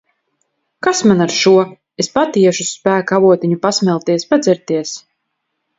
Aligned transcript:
Kas 0.87 1.01
man 1.09 1.21
ar 1.25 1.33
šo! 1.41 1.53
Es 2.05 2.09
pati 2.17 2.45
iešu 2.47 2.67
uz 2.67 2.73
Spēka 2.79 3.19
avotiņu 3.21 3.61
pasmelties, 3.69 4.29
padzerties. 4.35 4.99